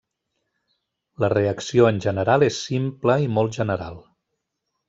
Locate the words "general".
2.07-2.49, 3.63-4.05